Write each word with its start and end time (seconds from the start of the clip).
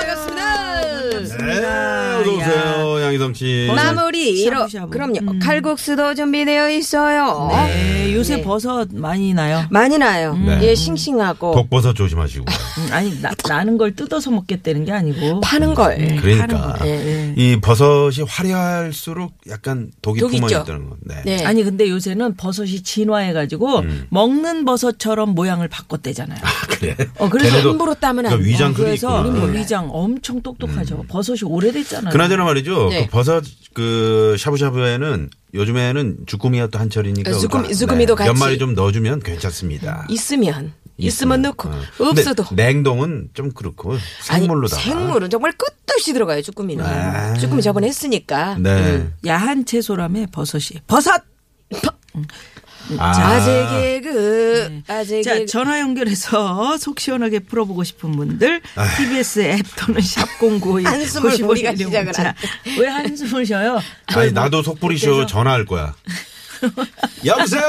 Hey. 1.39 1.61
Yeah. 1.61 2.08
어서 2.21 2.31
오세요, 2.31 3.01
양희성 3.05 3.33
씨. 3.33 3.69
마무리 3.75 4.41
이러. 4.41 4.59
샤브샤브. 4.61 4.89
그럼요. 4.89 5.19
음. 5.21 5.39
칼국수도 5.39 6.15
준비되어 6.15 6.69
있어요. 6.71 7.49
네, 7.51 8.13
요새 8.13 8.37
네. 8.37 8.41
버섯 8.41 8.87
많이 8.93 9.33
나요. 9.33 9.65
많이 9.69 9.97
나요. 9.97 10.35
네. 10.35 10.59
예, 10.63 10.75
싱싱하고 10.75 11.53
독버섯 11.53 11.95
조심하시고. 11.95 12.45
음, 12.45 12.87
아니, 12.91 13.19
나, 13.21 13.31
나는 13.47 13.77
걸 13.77 13.95
뜯어서 13.95 14.31
먹겠다는 14.31 14.85
게 14.85 14.91
아니고. 14.91 15.41
파는 15.41 15.73
걸. 15.73 15.97
그러니까 16.21 16.73
거. 16.73 16.87
예, 16.87 17.33
이 17.37 17.59
버섯이 17.61 18.25
화려할수록 18.27 19.33
약간 19.49 19.91
독이 20.01 20.19
독 20.19 20.33
있죠. 20.33 20.47
있다는 20.47 20.89
건. 20.89 20.97
네. 21.01 21.21
네. 21.25 21.45
아니 21.45 21.63
근데 21.63 21.89
요새는 21.89 22.35
버섯이 22.35 22.81
진화해 22.83 23.33
가지고 23.33 23.79
음. 23.79 24.05
먹는 24.09 24.65
버섯처럼 24.65 25.31
모양을 25.35 25.67
바꿨대잖아요. 25.67 26.39
그래. 26.69 26.95
어 27.17 27.29
그래서 27.29 27.51
걔네도 27.51 27.69
함부로 27.71 27.93
따면 27.93 28.25
안 28.25 28.29
그러니까 28.31 28.45
돼. 28.47 28.53
위장 28.53 28.73
그게 28.73 28.85
그래서 28.85 29.25
있구나. 29.25 29.45
음. 29.45 29.55
위장 29.55 29.89
엄청 29.91 30.41
똑똑하죠. 30.41 31.05
버섯이 31.07 31.39
오래됐잖아요. 31.43 32.08
그나저나 32.09 32.43
말이죠. 32.43 32.89
네. 32.89 33.05
그 33.05 33.11
버섯 33.11 33.43
그 33.73 34.35
샤브샤브에는 34.39 35.29
요즘에는 35.53 36.17
주꾸미가 36.25 36.67
또 36.67 36.79
한철이니까 36.79 37.31
그 37.31 37.37
주꾸미- 37.37 37.63
그거, 37.63 37.73
주꾸미도 37.73 38.15
몇 38.15 38.25
같이. 38.25 38.39
마리 38.39 38.57
좀 38.57 38.73
넣어주면 38.75 39.21
괜찮습니다. 39.21 40.05
있으면 40.09 40.73
있으면 40.97 41.41
넣고 41.43 41.69
어. 41.69 41.81
근데 41.97 42.21
없어도 42.21 42.43
냉동은 42.55 43.29
좀 43.33 43.51
그렇고 43.51 43.97
생물로다가. 44.21 44.81
아니, 44.81 44.91
생물은 44.91 45.29
정말 45.29 45.51
끝도 45.53 45.93
없이 45.95 46.11
들어가요. 46.13 46.41
쭈꾸미는. 46.41 46.83
네. 46.85 47.39
쭈꾸미 47.39 47.61
저번에 47.61 47.87
했으니까. 47.87 48.57
네. 48.59 49.07
야한 49.25 49.65
채소라며 49.65 50.25
버섯이 50.31 50.81
버섯. 50.87 51.11
아, 51.13 52.21
아 52.97 53.39
재 53.41 53.99
개그. 54.01 54.81
아재 54.87 55.21
자 55.21 55.33
개그. 55.35 55.45
전화 55.45 55.79
연결해서 55.79 56.77
속 56.79 56.99
시원하게 56.99 57.39
풀어보고 57.39 57.83
싶은 57.83 58.11
분들 58.13 58.61
TBS 58.97 59.39
앱 59.41 59.65
또는 59.77 60.01
샵0951 60.01 60.83
한숨을 60.89 61.43
우리가 61.43 61.75
시작을 61.75 62.13
안왜 62.17 62.87
한숨을 62.87 63.45
쉬어요? 63.45 63.79
아니 64.07 64.31
나도 64.31 64.63
속풀이쇼 64.63 65.11
그래서- 65.11 65.25
전화할 65.27 65.65
거야. 65.65 65.93
여보세요. 67.25 67.61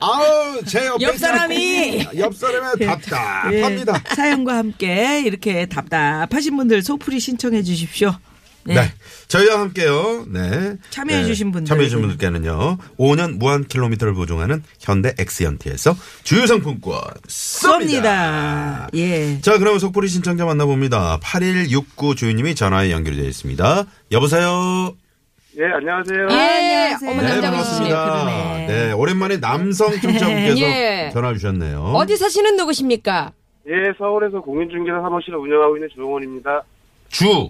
아우 0.00 0.64
제 0.66 0.86
옆에 0.86 1.04
옆 1.04 1.16
사람이! 1.18 2.06
옆 2.16 2.34
사람이 2.34 2.84
답답합니다. 2.84 4.02
예, 4.10 4.14
사연과 4.16 4.56
함께 4.56 5.22
이렇게 5.24 5.66
답답하신 5.66 6.56
분들 6.56 6.82
속풀이 6.82 7.20
신청해 7.20 7.62
주십시오. 7.62 8.16
네. 8.68 8.74
네. 8.74 8.92
저희와 9.28 9.60
함께요. 9.60 10.26
네. 10.28 10.76
참여해주신 10.90 11.52
분들. 11.52 11.68
참여해주신 11.68 12.00
분들께는요. 12.00 12.78
5년 12.98 13.38
무한 13.38 13.66
킬로미터를 13.66 14.14
보증하는 14.14 14.62
현대 14.78 15.14
엑시언티에서 15.18 15.96
주유상품권 16.24 17.00
쏩니다. 17.26 18.02
쏩니다. 18.02 18.88
예. 18.94 19.40
자, 19.40 19.58
그럼 19.58 19.78
속풀이 19.78 20.08
신청자 20.08 20.44
만나봅니다. 20.44 21.18
8169 21.22 22.14
주인님이 22.14 22.54
전화에 22.54 22.90
연결이 22.90 23.16
되어 23.16 23.26
있습니다. 23.26 23.84
여보세요? 24.12 24.94
예, 25.58 25.64
안녕하세요. 25.64 26.28
예, 26.30 26.34
안녕하세요. 26.34 27.10
어머, 27.10 27.22
네. 27.22 27.40
반갑습니다. 27.40 28.24
네, 28.68 28.92
오랜만에 28.92 29.40
남성 29.40 29.90
청취자분께서 30.00 30.58
예. 30.60 31.10
전화 31.12 31.32
주셨네요. 31.32 31.80
어디 31.96 32.16
사시는 32.16 32.56
누구십니까? 32.56 33.32
예, 33.68 33.72
서울에서 33.98 34.40
공인중개사 34.40 35.00
사무실을 35.00 35.38
운영하고 35.38 35.76
있는 35.76 35.88
조용원입니다. 35.94 36.62
주, 37.10 37.48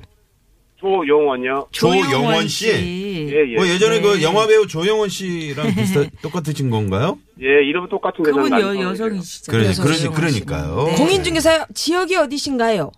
조용원이요. 0.81 1.69
조영원 1.73 2.47
씨. 2.49 2.69
예, 2.69 3.53
예. 3.53 3.57
뭐 3.57 3.67
예전에 3.67 3.97
네. 3.97 4.01
그 4.01 4.23
영화 4.23 4.47
배우 4.47 4.67
조영원 4.67 5.09
씨랑 5.09 5.75
비슷한 5.75 6.09
똑같으신 6.23 6.71
건가요? 6.71 7.19
예, 7.41 7.67
이름 7.67 7.89
똑같은데 7.89 8.31
그분 8.31 8.49
저는 8.51 8.81
여. 8.81 8.91
여성이시잖아요. 8.91 9.59
그러니, 9.59 9.69
여성 9.71 9.85
그러니, 9.85 9.99
조영원 10.01 10.21
그러니까요. 10.21 10.85
네. 10.87 10.95
공인중개사 10.97 11.67
지역이 11.75 12.17
어디신가요? 12.17 12.93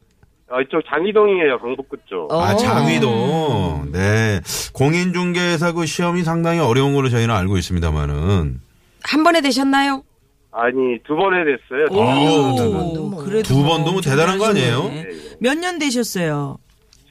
어, 0.53 0.61
이쪽 0.63 0.83
장이동이에요, 0.91 1.59
강북구 1.61 1.97
쪽. 2.07 2.31
어. 2.33 2.41
아, 2.43 2.57
장위도. 2.57 3.85
네. 3.93 4.41
공인중개사 4.75 5.73
그 5.73 5.87
시험이 5.87 6.23
상당히 6.25 6.59
어려운 6.59 6.95
걸로 6.95 7.09
저희는 7.09 7.35
알고 7.35 7.57
있습니다만은. 7.57 8.61
한 9.03 9.23
번에 9.23 9.41
되셨나요? 9.41 10.03
아니, 10.53 10.75
두 11.07 11.15
번에 11.15 11.45
됐어요. 11.45 11.87
아우, 12.03 12.57
두 12.57 12.73
번도 12.73 13.09
뭐. 13.09 13.25
그래도 13.25 13.43
두 13.49 13.63
번도 13.63 13.93
뭐 13.93 14.01
대단한 14.01 14.39
거 14.39 14.47
아니에요? 14.47 14.91
몇년 15.39 15.79
되셨어요? 15.79 16.59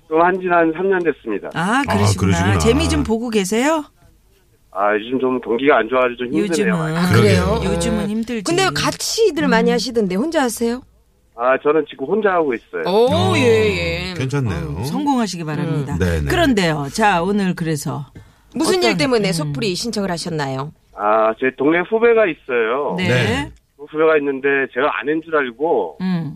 지금 0.10 0.22
한지 0.24 0.48
한 0.48 0.74
3년 0.74 1.04
됐습니다. 1.06 1.50
아, 1.54 1.84
그러시구나. 1.88 2.32
그러시구나. 2.32 2.58
재미 2.58 2.90
좀 2.90 3.04
보고 3.04 3.30
계세요? 3.30 3.84
아, 4.72 4.96
요즘 4.96 5.20
좀 5.20 5.40
경기가 5.40 5.78
안 5.78 5.88
좋아서 5.88 6.08
좀 6.18 6.28
힘드네요. 6.34 6.74
요즘은. 6.74 6.98
아. 6.98 7.10
그래요? 7.14 7.62
요즘은 7.64 8.10
힘들지. 8.10 8.44
근데 8.44 8.66
같이들 8.74 9.48
많이 9.48 9.70
하시던데 9.70 10.16
혼자 10.16 10.42
하세요? 10.42 10.82
아, 11.36 11.58
저는 11.62 11.86
지금 11.88 12.08
혼자 12.08 12.32
하고 12.34 12.54
있어요. 12.56 12.84
오, 12.88 13.38
예, 13.38 14.10
예. 14.10 14.14
괜찮네요. 14.18 14.84
성공하시기 14.86 15.44
바랍니다. 15.44 15.94
음. 15.94 16.00
네네. 16.00 16.26
그런데요. 16.26 16.88
자, 16.92 17.22
오늘 17.22 17.54
그래서. 17.54 18.08
무슨 18.56 18.80
어떤- 18.80 18.92
일 18.92 18.98
때문에 18.98 19.28
음. 19.30 19.34
속풀이 19.34 19.76
신청을 19.76 20.10
하셨나요? 20.10 20.74
아, 20.96 21.34
제 21.40 21.52
동네 21.56 21.80
후배가 21.88 22.26
있어요. 22.26 22.96
네. 22.98 23.08
네. 23.08 23.52
후배가 23.78 24.18
있는데 24.18 24.48
제가 24.74 24.90
아는 25.00 25.22
줄 25.24 25.36
알고 25.38 25.98
음. 26.02 26.36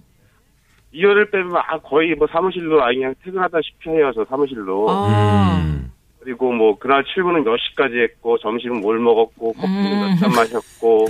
이열을 0.93 1.31
빼면 1.31 1.55
아, 1.57 1.77
거의 1.79 2.13
뭐 2.15 2.27
사무실로 2.31 2.83
아 2.83 2.87
그냥 2.87 3.13
퇴근하다시피 3.23 3.89
해요, 3.89 4.11
저 4.13 4.23
사무실로. 4.25 4.85
아. 4.89 5.59
음. 5.63 5.91
그리고 6.19 6.51
뭐 6.53 6.77
그날 6.79 7.03
출근은 7.13 7.43
몇 7.43 7.57
시까지 7.57 7.95
했고 7.99 8.37
점심은 8.37 8.79
뭘 8.79 8.97
먹었고 8.99 9.53
커피는 9.53 9.91
음. 9.91 10.09
몇잔 10.13 10.31
마셨고 10.31 11.05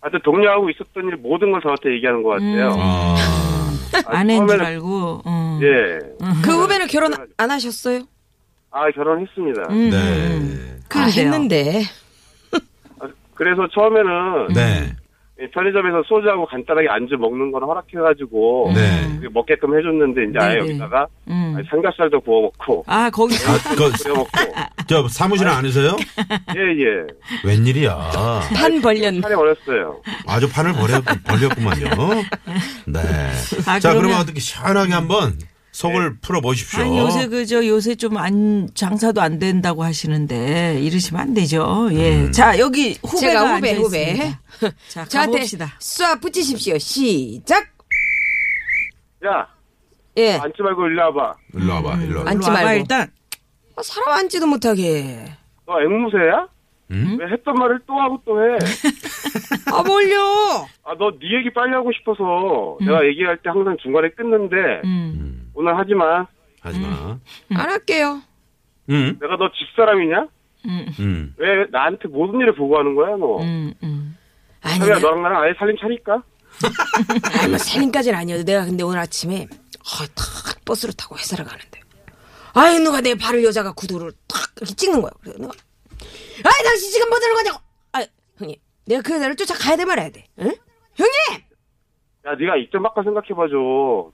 하여튼 0.00 0.20
동료하고 0.24 0.70
있었던 0.70 1.04
일 1.06 1.16
모든 1.16 1.52
걸 1.52 1.60
저한테 1.60 1.92
얘기하는 1.94 2.22
것 2.22 2.30
같아요. 2.30 2.68
음. 2.70 2.76
아. 2.80 3.16
아, 4.06 4.18
아내인 4.18 4.46
줄 4.48 4.56
처음에는- 4.58 4.64
알고. 4.64 5.22
음. 5.26 5.60
예. 5.62 5.98
그 6.44 6.50
후배는 6.62 6.86
결혼 6.88 7.12
안 7.36 7.50
하셨어요? 7.50 8.00
아 8.72 8.90
결혼했습니다. 8.90 9.62
음. 9.70 9.90
네. 9.90 10.78
아, 10.88 10.88
그런데요. 10.88 11.24
했는데. 11.24 11.82
아, 13.00 13.08
그래서 13.34 13.66
처음에는 13.68 14.48
네. 14.54 14.92
이 15.38 15.46
편의점에서 15.52 16.02
소주하고 16.08 16.46
간단하게 16.46 16.88
안주 16.88 17.16
먹는 17.18 17.52
건 17.52 17.62
허락해가지고 17.62 18.72
네. 18.74 19.28
먹게끔 19.34 19.76
해줬는데 19.78 20.24
이제 20.30 20.38
아예 20.38 20.54
네네. 20.54 20.60
여기다가 20.70 21.06
음. 21.28 21.62
삼겹살도 21.68 22.20
구워 22.20 22.42
먹고 22.42 22.84
아, 22.86 23.10
거기서. 23.10 23.52
아, 23.52 23.56
그, 23.74 23.92
끓여 24.02 24.14
먹고 24.14 24.30
저 24.86 25.06
사무실 25.08 25.46
안에서요? 25.46 25.96
예예 26.56 27.06
웬일이야. 27.44 28.10
판 28.54 28.80
벌렸네. 28.80 29.20
살이 29.20 29.34
어렸어요. 29.34 30.00
아주 30.26 30.50
판을 30.50 30.72
벌였, 30.72 31.04
벌렸구만요. 31.26 31.84
네. 32.88 33.00
아, 33.66 33.78
자, 33.78 33.90
그러면 33.90 34.02
그러면- 34.08 34.20
어떻게 34.20 34.40
시원하게 34.40 34.94
한번 34.94 35.34
속을 35.76 36.16
풀어 36.22 36.40
보십시오. 36.40 36.80
아니 36.80 36.98
요새 36.98 37.26
그저 37.28 37.66
요새 37.66 37.94
좀 37.96 38.16
안 38.16 38.66
장사도 38.74 39.20
안 39.20 39.38
된다고 39.38 39.84
하시는데 39.84 40.80
이러시면 40.80 41.20
안 41.20 41.34
되죠. 41.34 41.88
예. 41.92 42.22
음. 42.22 42.32
자 42.32 42.58
여기 42.58 42.96
후배가 43.04 43.18
제가 43.20 43.56
후배 43.56 43.70
앉아 43.72 43.80
후배. 43.82 44.02
있습니다. 44.12 44.40
자 44.88 45.04
저한테 45.04 45.32
가봅시다. 45.32 45.66
쏴 45.78 46.22
붙이십시오. 46.22 46.78
시작. 46.78 47.66
야, 49.26 49.46
예. 50.16 50.36
앉지 50.36 50.62
말고 50.62 50.86
일로 50.86 51.02
와봐. 51.02 51.34
일로 51.54 51.74
와봐, 51.74 51.94
일로 52.02 52.18
와봐. 52.20 52.30
앉지 52.30 52.46
일로 52.46 52.54
와봐, 52.54 52.64
말고. 52.64 52.80
일단 52.80 53.10
아, 53.76 53.82
사람 53.82 54.18
앉지도 54.20 54.46
못하게. 54.46 55.26
너 55.66 55.80
앵무새야? 55.82 56.48
응? 56.92 57.16
왜 57.20 57.26
했던 57.32 57.54
말을 57.54 57.80
또 57.86 57.94
하고 58.00 58.18
또 58.24 58.40
해? 58.40 58.56
아 59.74 59.82
뭘요? 59.82 60.66
아, 60.84 60.94
너 60.98 61.10
네 61.18 61.36
얘기 61.38 61.52
빨리 61.52 61.72
하고 61.72 61.90
싶어서 61.92 62.78
내가 62.80 63.04
얘기할 63.08 63.36
때 63.42 63.50
항상 63.50 63.76
중간에 63.82 64.08
끊는데 64.10 64.56
음. 64.84 65.35
오늘 65.56 65.76
하지 65.76 65.94
마. 65.94 66.26
하지 66.60 66.78
마. 66.78 67.18
안 67.54 67.70
할게요. 67.70 68.20
응? 68.90 69.18
내가 69.20 69.36
너 69.36 69.50
집사람이냐? 69.52 70.28
응. 71.00 71.34
왜 71.38 71.66
나한테 71.70 72.08
모든 72.08 72.40
일을 72.40 72.54
보고하는 72.54 72.94
거야, 72.94 73.16
너? 73.16 73.38
음, 73.40 73.72
음. 73.82 74.16
아니, 74.62 74.78
내- 74.80 74.98
너랑 74.98 75.22
나랑 75.22 75.42
아예 75.42 75.54
살림 75.58 75.76
차릴까? 75.78 76.22
아니 77.40 77.48
뭐 77.48 77.58
살림까지는 77.58 78.18
아니어도 78.18 78.44
내가 78.44 78.64
근데 78.64 78.82
오늘 78.82 78.98
아침에 78.98 79.46
아, 79.50 80.06
탁 80.14 80.64
버스를 80.64 80.94
타고 80.94 81.16
회사를 81.16 81.44
가는데 81.44 81.80
아이 82.54 82.78
누가 82.80 83.00
내 83.00 83.14
발을 83.14 83.44
여자가 83.44 83.72
구두를 83.72 84.12
탁 84.26 84.40
이렇게 84.56 84.74
찍는 84.74 85.00
거야. 85.02 85.10
그래서 85.20 85.38
내가 85.38 85.52
아이 86.44 86.64
당신 86.64 86.90
지금 86.90 87.08
뭐 87.10 87.18
하는 87.18 87.34
거냐고. 87.34 87.58
아 87.92 88.04
형님 88.38 88.56
내가 88.86 89.02
그 89.02 89.12
여자를 89.14 89.36
쫓아가야 89.36 89.76
돼 89.76 89.84
말아야 89.84 90.10
돼. 90.10 90.24
응? 90.40 90.52
형님 90.96 91.42
야, 92.26 92.34
네가 92.34 92.56
입장 92.56 92.82
바꿔 92.82 93.02
생각해봐줘. 93.04 94.10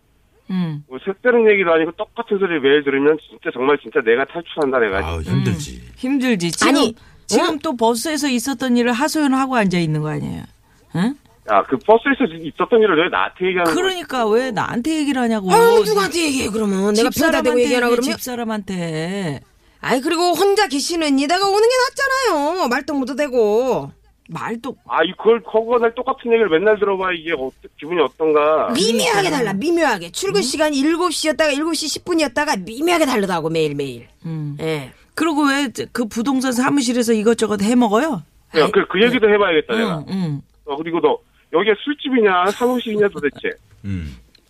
음. 0.51 0.85
뭐 0.89 0.99
색다른 1.05 1.49
얘기도 1.51 1.73
아니고 1.73 1.93
똑같은 1.93 2.39
소리 2.39 2.61
매일 2.61 2.85
들으면 2.85 3.17
진짜 3.29 3.51
정말 3.53 3.79
진짜 3.83 4.01
내가 4.05 4.25
탈출한다 4.27 4.79
내가. 4.79 5.07
아우, 5.07 5.21
힘들지. 5.23 5.81
힘들지. 5.97 6.51
지금 6.51 6.69
아니, 6.69 6.95
지금 7.27 7.47
응? 7.51 7.59
또 7.61 7.77
버스에서 7.77 8.29
있었던 8.29 8.77
일을 8.77 8.93
하소연하고 8.93 9.57
앉아 9.57 9.79
있는 9.79 10.03
거 10.03 10.11
아니에요? 10.11 10.43
응? 10.97 11.15
야, 11.51 11.63
그 11.69 11.77
버스에서 11.79 12.25
있었던 12.35 12.81
일을 12.81 13.03
왜 13.05 13.09
나한테 13.09 13.47
얘기하는 13.47 13.65
거야? 13.65 13.75
그러니까 13.75 14.29
왜 14.29 14.51
나한테 14.51 14.97
얘기를 14.99 15.21
하냐고. 15.23 15.51
아유 15.53 15.83
누구한테 15.85 16.25
얘기해 16.27 16.51
그러면 16.51 16.93
내가 16.95 17.09
펴다 17.11 17.43
대고 17.43 17.59
얘기하나 17.61 17.87
얘기해, 17.87 17.97
그러면 17.97 18.17
집사람한테 18.17 19.41
아이 19.81 20.01
그리고 20.01 20.33
혼자 20.35 20.69
계시는 20.69 21.19
이다가 21.19 21.47
오는 21.49 21.61
게 21.63 21.75
낫잖아요. 22.29 22.69
말동무도 22.69 23.17
되고 23.17 23.91
말도 24.33 24.77
아, 24.89 25.03
이 25.05 25.13
그걸 25.17 25.43
거기가 25.43 25.79
날 25.79 25.95
똑같은 25.95 26.33
얘기를 26.33 26.49
맨날 26.49 26.79
들어봐 26.79 27.13
이게 27.13 27.33
어, 27.33 27.51
기분이 27.79 28.01
어떤가? 28.01 28.71
미묘하게 28.73 29.31
달라 29.31 29.53
미묘하게 29.53 30.11
출근 30.11 30.43
시간이 30.43 30.83
7시였다가 30.83 31.53
7시 31.55 32.03
10분이었다가 32.05 32.65
미묘하게 32.65 33.07
다르다고 33.07 33.51
매일매일. 33.51 34.09
음. 34.25 34.57
예. 34.61 34.93
그리고 35.15 35.43
왜 35.47 35.69
그 35.93 36.07
부동산 36.07 36.53
사무실에서 36.53 37.13
이것저것 37.13 37.61
해 37.63 37.75
먹어요? 37.75 38.23
야, 38.57 38.69
그, 38.73 38.87
그 38.89 39.03
얘기도 39.03 39.29
해봐야겠다 39.29 39.75
내가. 39.77 39.99
응, 39.99 40.05
응. 40.11 40.43
어, 40.67 40.77
그리고 40.77 41.01
너 41.01 41.19
여기가 41.53 41.75
술집이냐 41.85 42.51
사무실이냐 42.53 43.09
도대체? 43.09 43.51
응. 43.85 44.07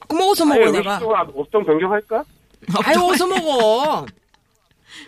그럼 0.08 0.28
어디서 0.28 0.44
아니, 0.50 0.60
먹어 0.60 0.72
내가? 0.72 0.90
의식적으로 0.94 1.18
업종 1.40 1.64
변경할까? 1.64 2.24
아유 2.84 2.98
어디서 3.04 3.26
먹어? 3.26 4.06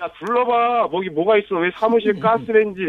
야 0.02 0.08
불러봐 0.19 0.88
거기 0.90 1.08
뭐가 1.10 1.36
있어 1.38 1.56
왜 1.56 1.70
사무실 1.78 2.19
가스레인지 2.20 2.81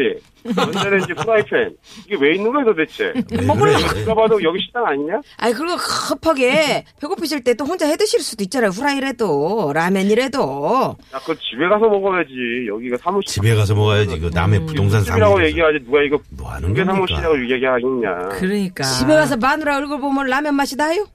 전자레인지 0.54 1.14
프라이팬 1.14 1.76
이게 2.06 2.16
왜 2.20 2.34
있는 2.34 2.52
거야 2.52 2.64
도대체 2.64 3.12
먹을래. 3.46 3.76
누가 4.04 4.14
봐도 4.14 4.42
여기 4.42 4.60
식당 4.62 4.86
아니냐? 4.86 5.20
아이 5.38 5.52
그리고 5.52 5.76
급하게 5.76 6.84
배고프실 7.00 7.42
때 7.44 7.54
또 7.56 7.64
혼자 7.64 7.86
해 7.86 7.96
드실 7.96 8.20
수도 8.20 8.44
있잖아요. 8.44 8.68
후라이라도 8.70 9.72
라면이라도. 9.74 10.96
야 11.14 11.18
그거 11.20 11.34
집에 11.34 11.66
가서 11.68 11.88
먹어야지 11.88 12.66
여기가 12.68 12.96
사무실 12.98 13.26
집에 13.32 13.54
가서 13.54 13.74
먹어야지. 13.74 14.18
그 14.20 14.30
남의 14.32 14.66
부동산 14.66 15.00
집이라고 15.02 15.36
사무실. 15.36 15.46
얘기하지 15.48 15.78
누가 15.86 16.02
이거 16.02 16.18
뭐 16.36 16.50
하는 16.50 16.74
겁니까? 16.74 16.92
사무실이라고 16.92 17.52
얘기하겠냐 17.52 18.28
그러니까. 18.38 18.82
집에 18.84 19.14
가서 19.14 19.36
마누라 19.38 19.76
얼굴 19.78 20.00
보면 20.00 20.26
라면 20.26 20.54
맛이 20.54 20.76
나요? 20.76 21.06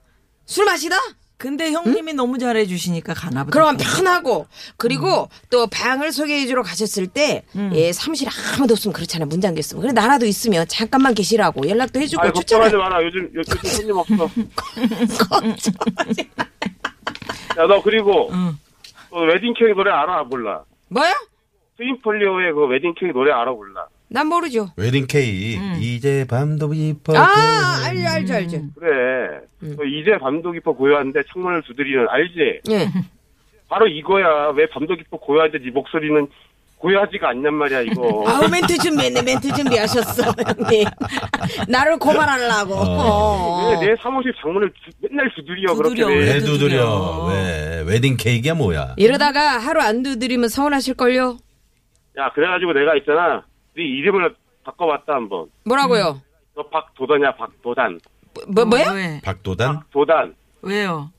술 0.46 0.64
맛이다? 0.64 0.96
근데 1.42 1.72
형님이 1.72 2.12
너무 2.12 2.38
잘해 2.38 2.66
주시니까 2.66 3.14
가나 3.14 3.42
보다. 3.42 3.52
그러면 3.52 3.76
편하고 3.76 4.46
그리고 4.76 5.28
또 5.50 5.66
방을 5.66 6.12
소개해 6.12 6.46
주러 6.46 6.62
가셨을 6.62 7.08
때 7.08 7.42
예, 7.72 7.92
사무실에 7.92 8.30
아무도 8.56 8.74
없으면 8.74 8.92
그렇잖아요. 8.92 9.26
문 9.26 9.40
잠겨 9.40 9.58
있으면. 9.58 9.82
그래 9.82 9.92
나라도 9.92 10.24
있으면 10.24 10.66
잠깐만 10.68 11.14
계시라고 11.14 11.68
연락도 11.68 11.98
해 12.00 12.06
주고 12.06 12.22
아이 12.22 12.30
걱정하지 12.30 12.70
좋잖아요. 12.70 12.88
마라 12.90 13.04
요즘 13.04 13.28
요즘 13.34 13.56
손님 13.68 13.96
없어 13.96 14.30
야너 17.58 17.82
그리고 17.82 18.30
응. 18.32 18.56
너 19.10 19.18
웨딩 19.22 19.54
케이크 19.54 19.72
노래 19.74 19.90
알아 19.90 20.22
몰라 20.22 20.62
뭐요? 20.90 21.10
트윈폴리오의 21.76 22.52
그 22.52 22.66
웨딩 22.66 22.94
케이크 23.00 23.12
노래 23.12 23.32
알아 23.32 23.50
몰라 23.50 23.86
난 24.14 24.26
모르죠. 24.26 24.68
웨딩 24.76 25.06
케이크. 25.08 25.58
이제 25.80 26.26
밤도 26.28 26.68
깊어. 26.68 27.16
아 27.16 27.80
알죠 27.86 28.08
알죠 28.08 28.34
알죠. 28.34 28.62
그래 28.78 29.01
너 29.76 29.84
이제 29.84 30.18
밤도 30.18 30.50
깊어 30.52 30.72
고요한데 30.72 31.22
창문을 31.32 31.62
두드리는 31.62 32.06
알지? 32.08 32.60
예. 32.70 32.88
바로 33.68 33.86
이거야. 33.86 34.48
왜 34.56 34.66
밤도 34.66 34.96
깊고 34.96 35.18
고요한데 35.18 35.58
네 35.60 35.70
목소리는 35.70 36.26
고요하지가 36.78 37.28
않냔 37.28 37.54
말이야, 37.54 37.82
이거. 37.82 38.24
아우 38.26 38.48
멘트 38.50 38.76
준비했네 38.76 39.22
멘트 39.22 39.54
준비하셨어 39.54 40.24
형님. 40.24 40.84
나를 41.68 41.96
고발하려고. 41.98 42.74
어. 42.74 43.70
왜내 43.80 43.94
사무실 44.02 44.32
창문을 44.42 44.68
두- 44.84 44.90
맨날 45.08 45.30
두드려, 45.36 45.74
두드려, 45.74 45.74
그렇게. 45.76 46.04
왜왜 46.04 46.38
두드려? 46.40 46.58
두드려? 46.58 47.26
왜? 47.30 47.84
웨딩 47.86 48.16
케이크야 48.18 48.54
뭐야? 48.54 48.94
이러다가 48.96 49.58
하루 49.58 49.80
안 49.80 50.02
두드리면 50.02 50.48
서운하실 50.48 50.94
걸요? 50.94 51.36
야, 52.18 52.30
그래가지고 52.34 52.72
내가 52.72 52.96
있잖아. 52.96 53.44
네 53.76 53.84
이름을 53.84 54.34
바꿔봤다, 54.64 55.14
한번. 55.14 55.46
뭐라고요? 55.64 56.20
너 56.56 56.62
박도단이야, 56.68 57.36
박도단. 57.36 58.00
뭐, 58.48 58.64
뭐요? 58.64 58.92
왜? 58.94 59.20
박도단? 59.24 59.82
도단. 59.92 60.34
왜요? 60.62 61.10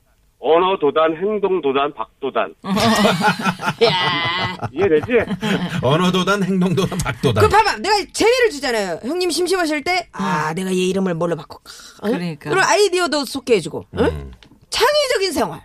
언어 0.46 0.78
도단, 0.78 1.16
행동 1.16 1.62
도단, 1.62 1.94
박도단. 1.94 2.54
야. 3.82 4.68
이해되지? 4.72 5.12
언어도단, 5.82 6.42
행동도단, 6.42 6.98
박도단. 6.98 7.42
그 7.42 7.48
봐봐, 7.48 7.78
내가 7.78 7.94
재미를 8.12 8.50
주잖아요. 8.50 9.00
형님 9.02 9.30
심심하실 9.30 9.84
때, 9.84 10.08
아, 10.12 10.52
내가 10.52 10.70
얘 10.70 10.76
이름을 10.76 11.14
뭘로 11.14 11.36
바꿀까? 11.36 11.70
어? 12.02 12.08
그러니까. 12.08 12.50
그리고 12.50 12.62
아이디어도 12.62 13.24
소개해주고, 13.24 13.86
응? 13.98 14.04
음. 14.04 14.32
창의적인 14.68 15.32
생활. 15.32 15.62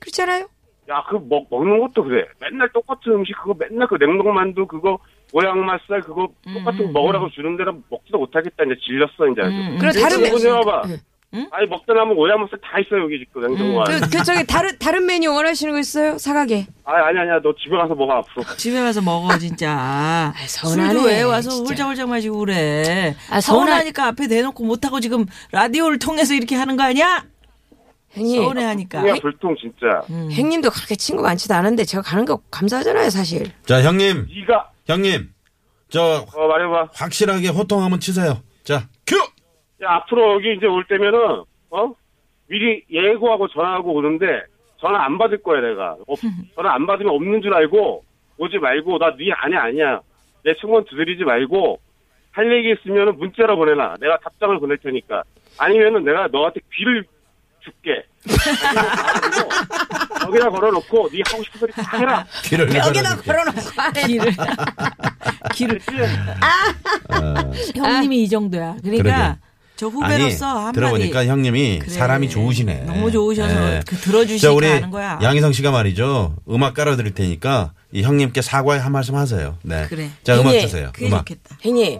그렇잖아요? 0.00 0.48
야, 0.90 1.02
그 1.10 1.16
먹, 1.28 1.48
먹는 1.50 1.80
것도 1.80 2.04
그래. 2.04 2.24
맨날 2.40 2.70
똑같은 2.72 3.10
음식, 3.12 3.34
그거 3.42 3.56
맨날 3.58 3.88
그 3.88 3.96
냉동만두, 3.98 4.66
그거, 4.68 4.98
모양맛살, 5.34 6.00
그거 6.02 6.28
똑같은 6.54 6.86
거 6.86 6.92
먹으라고 6.92 7.28
주는데 7.30 7.64
나 7.64 7.72
먹지도 7.90 8.18
못하겠다. 8.18 8.62
이제 8.64 8.74
질렸어, 8.86 9.26
이제. 9.32 9.42
음, 9.42 9.78
그래, 9.80 9.90
다른 9.92 10.22
메뉴. 10.22 10.38
해봐봐. 10.46 10.82
아니, 11.50 11.66
먹다 11.66 11.92
남은 11.92 12.16
오야맛살 12.16 12.60
다 12.62 12.78
있어, 12.78 12.96
여기 13.02 13.18
지금 13.18 13.42
냉동고 13.42 13.82
안에. 13.82 13.98
그, 13.98 14.08
그, 14.18 14.22
저기, 14.22 14.46
다른, 14.46 14.70
다른 14.78 15.04
메뉴 15.04 15.32
원하시는 15.34 15.72
거 15.72 15.80
있어요? 15.80 16.16
사가게. 16.18 16.66
아니, 16.84 17.04
아니, 17.04 17.18
아니야. 17.18 17.40
너 17.42 17.52
집에 17.60 17.76
가서 17.76 17.96
먹어, 17.96 18.12
앞으로. 18.18 18.44
집에 18.56 18.80
가서 18.80 19.02
먹어 19.02 19.36
진짜. 19.38 20.32
서운하네, 20.46 20.92
술도 20.92 21.06
왜 21.08 21.22
와서 21.22 21.50
진짜. 21.50 21.68
홀짝홀짝 21.68 22.08
마시고 22.08 22.38
그래. 22.38 23.16
아, 23.30 23.38
서운하- 23.38 23.40
서운하니까 23.40 24.06
앞에 24.06 24.28
대놓고 24.28 24.62
못하고 24.64 25.00
지금 25.00 25.26
라디오를 25.50 25.98
통해서 25.98 26.34
이렇게 26.34 26.54
하는 26.54 26.76
거 26.76 26.84
아니야? 26.84 27.24
형님. 28.10 28.40
서운해하니까. 28.44 29.00
그냥 29.00 29.18
불통, 29.20 29.56
진짜. 29.60 30.02
형님도 30.08 30.70
그렇게 30.70 30.94
친구 30.94 31.24
많지도 31.24 31.52
않은데 31.54 31.82
제가 31.84 32.00
가는 32.04 32.24
거 32.24 32.36
감사하잖아요, 32.52 33.10
사실. 33.10 33.50
자, 33.66 33.82
형님, 33.82 34.28
네가 34.32 34.70
형님, 34.86 35.30
저 35.88 36.26
어, 36.34 36.48
말해봐. 36.48 36.90
확실하게 36.94 37.48
호통 37.48 37.82
한번 37.82 38.00
치세요. 38.00 38.42
자, 38.64 38.88
큐. 39.06 39.16
야, 39.82 39.94
앞으로 39.96 40.34
여기 40.34 40.54
이제 40.56 40.66
올 40.66 40.84
때면은, 40.86 41.44
어? 41.70 41.92
미리 42.48 42.84
예고하고 42.90 43.48
전화하고 43.48 43.94
오는데, 43.94 44.42
전화 44.80 45.04
안 45.04 45.16
받을 45.18 45.42
거야, 45.42 45.60
내가. 45.60 45.96
어, 46.06 46.14
전화 46.54 46.74
안 46.74 46.86
받으면 46.86 47.14
없는 47.14 47.42
줄 47.42 47.54
알고, 47.54 48.04
오지 48.38 48.58
말고, 48.58 48.98
나 48.98 49.10
네 49.16 49.32
아니 49.32 49.56
아니야. 49.56 50.00
내 50.44 50.54
친구는 50.56 50.84
두드리지 50.86 51.24
말고, 51.24 51.80
할 52.32 52.52
얘기 52.52 52.72
있으면 52.72 53.16
문자로 53.16 53.56
보내놔. 53.56 53.96
내가 54.00 54.18
답장을 54.18 54.58
보낼 54.58 54.76
테니까. 54.78 55.22
아니면은 55.56 56.04
내가 56.04 56.26
너한테 56.26 56.60
귀를 56.74 57.04
줄게. 57.60 58.04
아니면 58.26 59.48
여기다 60.26 60.50
걸어놓고, 60.50 61.10
네 61.12 61.20
하고 61.26 61.42
싶은 61.44 61.60
소리 61.60 61.72
다 61.72 61.98
해라. 61.98 62.26
귀를 62.44 62.66
벽에다. 62.68 63.16
걸어놓고. 63.16 63.60
길을 64.06 64.34
길을 65.54 65.80
형님이 67.74 68.24
이 68.24 68.28
정도야. 68.28 68.76
그러니까 68.82 69.02
그러게. 69.02 69.38
저 69.76 69.86
아니, 69.88 69.94
후배로서 69.96 70.46
한마디 70.46 70.74
들어보니까 70.74 71.26
형님이 71.26 71.80
그래. 71.80 71.90
사람이 71.90 72.28
좋으시네. 72.30 72.84
너무 72.86 73.10
좋으셔서 73.10 73.72
예. 73.74 73.82
그 73.86 73.96
우리 74.54 74.68
하는 74.68 74.90
거야. 74.90 75.18
양희성 75.20 75.52
씨가 75.52 75.72
말이죠. 75.72 76.36
음악 76.48 76.74
깔아드릴 76.74 77.14
테니까 77.14 77.72
이 77.92 78.02
형님께 78.02 78.40
사과의 78.40 78.80
한 78.80 78.92
말씀 78.92 79.16
하세요. 79.16 79.56
네. 79.62 79.86
그래. 79.88 80.10
자, 80.22 80.34
음악 80.34 80.46
형님, 80.46 80.60
주세요. 80.60 80.90
그게 80.92 81.06
음악. 81.06 81.26
좋겠다. 81.26 81.56
형님, 81.60 81.98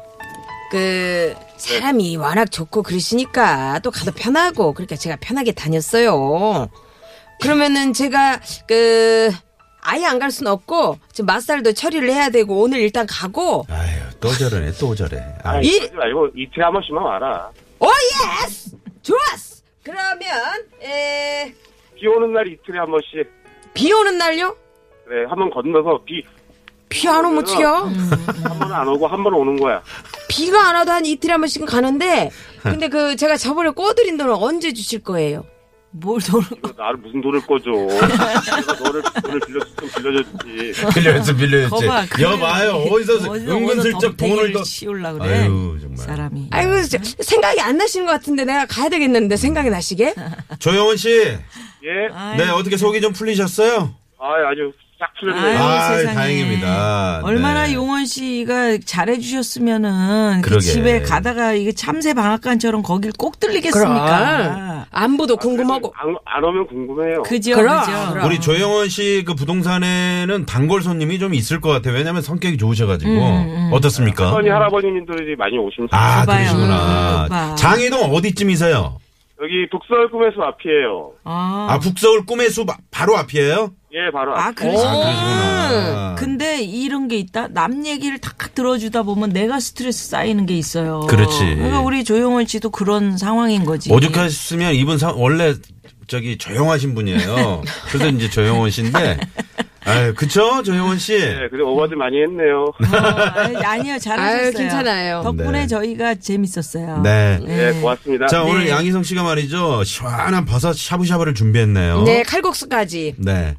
그, 0.70 1.34
사람이 1.56 2.16
워낙 2.16 2.50
좋고 2.50 2.82
그러시니까 2.82 3.78
또 3.82 3.90
가도 3.90 4.12
편하고, 4.12 4.72
그러니까 4.72 4.96
제가 4.96 5.16
편하게 5.20 5.52
다녔어요. 5.52 6.68
그러면은 7.40 7.92
제가 7.92 8.40
그 8.66 9.30
아예 9.82 10.04
안갈 10.06 10.30
수는 10.30 10.50
없고 10.50 10.98
지금 11.12 11.26
맞살도 11.26 11.72
처리를 11.74 12.10
해야 12.10 12.30
되고 12.30 12.62
오늘 12.62 12.80
일단 12.80 13.06
가고 13.06 13.66
아유, 13.68 14.00
또 14.20 14.30
저러네, 14.32 14.72
또 14.80 14.94
저래. 14.94 15.22
아, 15.42 15.60
이- 15.60 15.70
그러지 15.78 15.94
말고 15.94 16.28
이틀에 16.36 16.64
한 16.64 16.72
번씩만 16.72 17.02
와라. 17.02 17.50
oh 17.80 17.86
yes 18.46 18.70
좋았어. 19.02 19.62
그러면 19.82 20.18
에, 20.82 21.52
비 21.96 22.06
오는 22.06 22.32
날 22.32 22.46
이틀에 22.48 22.78
한 22.78 22.86
번씩. 22.90 23.30
비 23.74 23.92
오는 23.92 24.16
날요? 24.16 24.56
그래, 25.04 25.26
한 25.28 25.36
번 25.36 25.50
건너서 25.50 26.00
비, 26.06 26.22
비안 26.88 27.24
오면 27.26 27.38
어떡해요? 27.44 27.68
한 27.68 28.58
번은 28.58 28.72
안 28.74 28.88
오고 28.88 29.06
한 29.06 29.22
번은 29.22 29.36
오는 29.38 29.56
거야. 29.60 29.82
비가 30.28 30.68
안 30.68 30.76
와도 30.76 30.92
한 30.92 31.04
이틀에 31.04 31.32
한 31.32 31.40
번씩은 31.40 31.66
가는데 31.66 32.30
근데 32.62 32.88
그 32.88 33.16
제가 33.16 33.36
저번에 33.36 33.70
꿔드린 33.70 34.16
돈을 34.16 34.32
언제 34.38 34.72
주실 34.72 35.02
거예요? 35.02 35.44
뭘 35.96 36.20
돈을 36.20 36.44
나를 36.76 36.96
무슨 36.98 37.20
돈을 37.20 37.40
꿔줘. 37.46 37.70
내가 37.70 38.72
너를 38.82 39.02
돈을 39.22 39.40
빌려줬, 39.46 39.76
좀 39.76 39.88
빌려줬지. 39.96 40.82
빌려줬지, 40.92 41.36
빌려줬지. 41.36 41.70
거봐. 41.86 42.06
그래. 42.10 42.24
여봐요, 42.24 42.70
어디서 42.72 43.30
어디서 43.30 43.56
은근슬쩍 43.56 44.16
돈을 44.16 44.52
더. 44.52 44.62
치우려 44.64 45.12
그래. 45.12 45.42
아유, 45.44 45.78
정말. 45.80 45.96
사람이. 45.98 46.48
아이고 46.50 46.82
저- 46.82 46.98
생각이 47.22 47.60
안 47.60 47.76
나시는 47.76 48.06
것 48.06 48.12
같은데 48.12 48.44
내가 48.44 48.66
가야 48.66 48.88
되겠는데 48.88 49.36
생각이 49.36 49.70
나시게? 49.70 50.14
조영원 50.58 50.96
씨, 50.96 51.10
예? 51.10 52.36
네, 52.38 52.48
어떻게 52.50 52.76
속이 52.76 53.00
좀 53.00 53.12
풀리셨어요? 53.12 53.94
아 54.18 54.26
아주 54.50 54.72
싹 55.04 55.14
풀렸네. 55.20 55.40
아유, 55.56 55.58
아유, 55.58 55.96
세상에. 55.98 56.14
다행입니다. 56.14 57.20
얼마나 57.24 57.66
네. 57.66 57.74
용원 57.74 58.06
씨가 58.06 58.78
잘해주셨으면은 58.84 60.40
그 60.42 60.48
그러게. 60.50 60.64
집에 60.64 61.02
가다가 61.02 61.52
이게 61.52 61.72
참새 61.72 62.14
방앗간처럼 62.14 62.82
거길 62.82 63.12
꼭 63.18 63.38
들리겠습니까? 63.38 64.86
안부도 64.90 65.36
궁금하고 65.36 65.92
안, 65.96 66.14
안 66.24 66.44
오면 66.44 66.66
궁금해요. 66.68 67.22
그죠, 67.22 67.54
그럼, 67.56 67.80
그죠. 67.80 67.92
그럼. 68.12 68.26
우리 68.26 68.40
조영원 68.40 68.88
씨 68.88 69.22
그 69.26 69.34
부동산에는 69.34 70.44
단골 70.46 70.82
손님이 70.82 71.18
좀 71.18 71.34
있을 71.34 71.60
것 71.60 71.70
같아요. 71.70 71.94
왜냐면 71.94 72.20
성격이 72.22 72.56
좋으셔가지고. 72.58 73.70
어떻습니까? 73.72 74.26
할머니, 74.26 74.48
할아버님들이 74.50 75.36
많이 75.36 75.56
오신 75.58 75.88
아, 75.90 76.20
봐봐요. 76.20 76.38
그러시구나. 76.38 77.24
오빠. 77.26 77.54
장희동 77.54 78.14
어디쯤이세요? 78.14 78.98
여기 79.42 79.68
독서울 79.70 80.10
꿈에서 80.10 80.42
앞이에요. 80.42 81.10
아, 81.24 81.66
아, 81.70 81.78
북서울 81.78 82.24
꿈의 82.26 82.50
숲 82.50 82.68
바로 82.90 83.16
앞이에요? 83.16 83.70
예, 83.94 84.10
바로 84.12 84.36
아. 84.36 84.50
그러시구나. 84.52 84.90
아, 84.90 85.68
그러시구나. 85.68 86.14
근데 86.18 86.62
이런 86.62 87.06
게 87.08 87.16
있다. 87.16 87.48
남 87.48 87.86
얘기를 87.86 88.18
다 88.18 88.32
들어주다 88.54 89.02
보면 89.04 89.30
내가 89.30 89.60
스트레스 89.60 90.08
쌓이는 90.08 90.46
게 90.46 90.54
있어요. 90.56 91.00
그렇지. 91.00 91.38
그러니까 91.38 91.80
우리 91.80 92.04
조용원 92.04 92.46
씨도 92.46 92.70
그런 92.70 93.16
상황인 93.16 93.64
거지. 93.64 93.92
오죽하셨으면 93.92 94.74
이분 94.74 94.98
사, 94.98 95.12
원래 95.12 95.54
저기 96.06 96.38
조용하신 96.38 96.94
분이에요. 96.94 97.62
그래서 97.90 98.08
이제 98.08 98.28
조영원 98.30 98.70
씨인데. 98.70 99.18
아유, 99.86 100.14
그쵸? 100.14 100.62
조영원 100.62 100.98
씨? 100.98 101.12
네, 101.18 101.46
그래 101.50 101.62
오버드 101.62 101.92
많이 101.94 102.16
했네요. 102.22 102.72
어, 102.72 103.10
아니, 103.36 103.56
아니 103.56 103.90
요, 103.90 103.98
잘하셨어요. 103.98 104.46
아유, 104.46 104.52
괜찮아요. 104.52 105.20
덕분에 105.22 105.60
네. 105.60 105.66
저희가 105.66 106.14
재밌었어요. 106.14 107.02
네. 107.02 107.38
네, 107.44 107.72
고맙습니다. 107.80 108.26
자, 108.28 108.44
오늘 108.44 108.64
네. 108.64 108.70
양희성 108.70 109.02
씨가 109.02 109.22
말이죠. 109.22 109.84
시원한 109.84 110.46
버섯 110.46 110.72
샤브샤브를 110.72 111.34
준비했네요. 111.34 112.04
네 112.04 112.22
칼국수까지 112.22 113.16
네. 113.18 113.56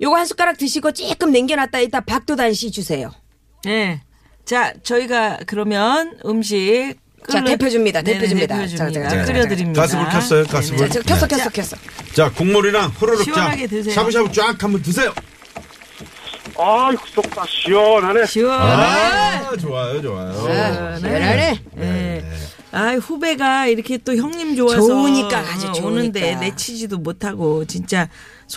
요거 0.00 0.16
한 0.16 0.26
숟가락 0.26 0.58
드시고 0.58 0.92
조금 0.92 1.32
남겨놨다 1.32 1.78
이따 1.80 2.00
박도단 2.00 2.52
씨 2.52 2.70
주세요. 2.70 3.12
네. 3.64 4.02
자, 4.44 4.72
저희가 4.82 5.38
그러면 5.46 6.18
음식 6.26 6.94
자, 7.30 7.40
끓여- 7.40 7.52
대표줍니다. 7.56 8.02
네네, 8.02 8.18
대표줍니다. 8.18 8.56
대표줍니다. 8.56 9.02
자, 9.08 9.08
자, 9.08 9.24
자, 9.24 9.32
끓여드립니다. 9.32 9.80
가스불 9.82 10.08
켰어요, 10.10 10.44
가스불. 10.46 10.78
자, 10.78 10.88
저 10.88 11.02
켰어 11.02 11.26
네. 11.26 11.36
켰어 11.36 11.50
켰어. 11.50 11.76
자, 12.14 12.30
국물이랑 12.32 12.90
후루룩 12.90 13.24
자. 13.24 13.32
시원하게 13.32 13.66
드세요. 13.66 13.94
샤브샤브 13.94 14.32
쫙 14.32 14.62
한번 14.62 14.82
드세요. 14.82 15.14
아, 16.58 16.90
속다 17.14 17.44
시원하네. 17.48 18.26
시원하게. 18.26 19.46
아, 19.46 19.56
좋아요, 19.56 20.02
좋아요. 20.02 20.32
시원하네. 20.34 21.60
네. 21.76 22.24
아, 22.72 22.94
후배가 22.96 23.66
이렇게 23.68 23.98
또 23.98 24.14
형님 24.16 24.56
좋아서 24.56 24.80
좋으니까 24.86 25.42
가지, 25.42 25.60
좋으니까. 25.66 25.86
오는데 25.86 26.34
내치지도 26.36 26.98
못하고 26.98 27.64
진짜 27.64 28.08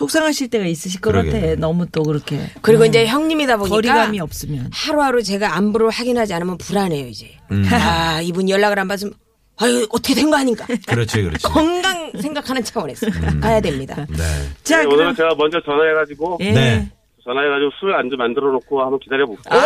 속상하실 0.02 0.50
때가 0.50 0.66
있으실 0.66 1.02
것 1.02 1.12
그러게. 1.12 1.32
같아. 1.42 1.56
너무 1.56 1.88
또 1.92 2.04
그렇게 2.04 2.40
그리고 2.62 2.86
이제 2.86 3.08
형님이다 3.08 3.58
보니까 3.58 3.76
거리감이 3.76 4.20
없으면. 4.20 4.70
하루하루 4.72 5.24
제가 5.24 5.56
안부를 5.58 5.90
확인하지 5.90 6.34
않으면 6.36 6.58
불안해요 6.60 7.08
이제. 7.08 7.32
음. 7.52 7.64
아 7.72 8.22
이분 8.22 8.48
연락을 8.48 8.78
안 8.80 8.88
받으면 8.88 9.14
아유 9.60 9.88
어떻게 9.90 10.14
된 10.14 10.30
거 10.30 10.38
아닌가. 10.38 10.68
그렇지, 10.88 11.24
그렇지. 11.24 11.44
건강 11.48 12.12
생각하는 12.22 12.64
차원에서 12.64 13.08
가야 13.42 13.60
됩니다. 13.60 14.06
네. 14.10 14.18
자, 14.64 14.78
네, 14.78 14.86
그럼 14.86 15.00
오늘 15.00 15.16
제가 15.16 15.30
먼저 15.36 15.60
전화해가지고 15.66 16.38
예. 16.42 16.52
네. 16.52 16.92
전화해가지고 17.24 17.72
술 17.80 17.96
안주 17.96 18.16
만들어 18.18 18.52
놓고 18.52 18.82
한번 18.82 19.00
기다려볼게요. 19.00 19.60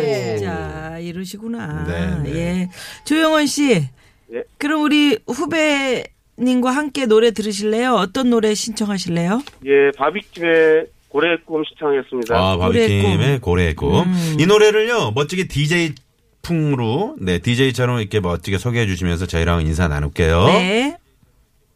예. 0.00 0.38
자, 0.40 0.96
이러시구나. 1.00 1.84
네, 1.88 2.22
네. 2.22 2.36
예. 2.38 2.68
조영원 3.04 3.46
씨. 3.46 3.72
예. 4.32 4.42
그럼 4.58 4.82
우리 4.82 5.18
후배 5.26 6.04
님과 6.38 6.70
함께 6.70 7.06
노래 7.06 7.30
들으실래요? 7.32 7.94
어떤 7.94 8.30
노래 8.30 8.54
신청하실래요? 8.54 9.42
예, 9.66 9.90
바비킴의 9.96 10.86
고래의 11.08 11.38
꿈 11.44 11.64
시청했습니다. 11.64 12.36
아, 12.36 12.56
바비킴의 12.56 13.40
고래의 13.40 13.74
꿈. 13.74 14.02
음. 14.02 14.36
이 14.38 14.46
노래를요, 14.46 15.12
멋지게 15.14 15.48
DJ 15.48 15.94
풍으로, 16.42 17.16
네, 17.20 17.38
DJ처럼 17.38 17.98
이렇게 18.00 18.20
멋지게 18.20 18.58
소개해 18.58 18.86
주시면서 18.86 19.26
저희랑 19.26 19.62
인사 19.62 19.88
나눌게요. 19.88 20.46
네. 20.46 20.96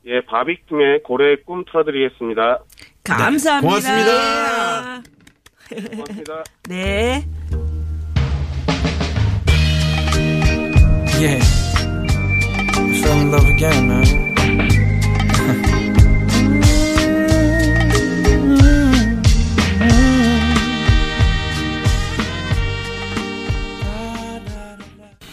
예, 0.07 0.21
바비킴의 0.27 1.03
고래의 1.03 1.39
꿈 1.45 1.65
틀어드리겠습니다. 1.65 2.61
감사합니다. 3.05 3.61
고맙습니다. 3.61 5.03
고맙습니다. 5.71 6.45
네. 6.69 7.25
Yeah. 11.21 11.41
Fell 13.01 13.19
in 13.19 13.31
love 13.31 13.49
again, 13.49 13.87
man. 13.87 14.32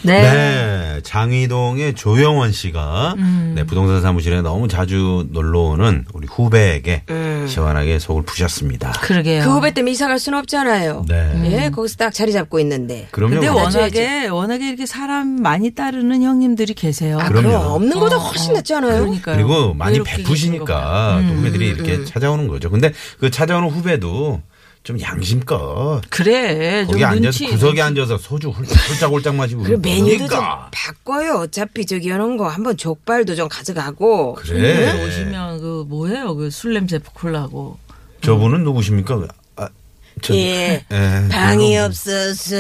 네. 0.10 0.22
네, 0.22 1.00
장희동의 1.04 1.94
조영원 1.96 2.51
씨가 2.51 3.16
음. 3.18 3.54
네, 3.56 3.63
부동산 3.63 4.01
사무실에 4.01 4.42
너무 4.42 4.68
자주 4.68 5.28
놀러 5.32 5.60
오는 5.60 6.06
우리 6.13 6.28
후배에게 6.28 7.04
시원하게 7.48 8.00
속을 8.00 8.24
푸셨습니다. 8.24 8.92
그러게요. 9.01 9.44
그 9.44 9.51
후배 9.51 9.74
때문에 9.74 9.92
이사 9.92 10.08
갈 10.08 10.20
수는 10.20 10.39
없잖아요. 10.39 11.06
네. 11.08 11.66
예, 11.66 11.70
거기서 11.70 11.96
딱 11.98 12.13
자리 12.13 12.34
잡고 12.34 12.60
있는데. 12.60 13.08
그럼요. 13.12 13.36
근데 13.36 13.48
그럼. 13.48 13.63
워낙에 13.63 14.28
워낙에 14.28 14.68
이렇게 14.68 14.86
사람 14.86 15.42
많이 15.42 15.72
따르는 15.72 16.22
형님들이 16.22 16.74
계세요. 16.74 17.20
아, 17.20 17.28
그럼요. 17.28 17.48
그럼 17.50 17.66
없는 17.72 17.94
거보다 17.94 18.18
훨씬 18.18 18.54
낫지 18.54 18.74
않아요? 18.75 19.01
그러니까요. 19.01 19.36
그리고 19.36 19.74
많이 19.74 20.01
베푸시니까. 20.04 21.22
또 21.28 21.34
음, 21.34 21.38
후배들이 21.38 21.68
이렇게 21.70 22.04
찾아오는 22.06 22.48
거죠. 22.48 22.70
근데 22.70 22.92
그 23.20 23.30
찾아오는 23.30 23.70
후배도 23.70 24.42
좀 24.89 25.00
양심껏 25.00 26.01
그래. 26.10 26.84
좀 26.86 26.93
거기 26.93 27.03
앉아서 27.05 27.22
눈치, 27.22 27.46
구석에 27.46 27.79
앉아서 27.79 28.17
소주 28.17 28.50
훌쩍훌쩍 28.50 29.36
마시고 29.36 29.62
그리고 29.62 29.79
메뉴도 29.81 30.17
좀 30.17 30.27
그러니까. 30.29 30.72
바꿔요. 30.74 31.34
어차피 31.41 31.86
저기 31.86 32.08
이런 32.08 32.38
거 32.38 32.48
한번 32.48 32.75
족발도 32.75 33.36
좀 33.36 33.48
가져가고. 33.48 34.34
그래. 34.34 35.05
오시면 35.05 35.62
그 35.62 35.86
뭐예요? 35.88 36.36
그 36.36 36.50
술 36.50 36.74
냄새 36.74 36.98
푸클라고. 36.98 37.77
저분은 38.22 38.63
누구십니까? 38.63 39.27
아, 39.58 39.69
저, 40.24 40.34
예. 40.34 40.84
예, 40.91 41.27
방이 41.29 41.67
그리고- 41.75 41.86
없어서 41.86 42.55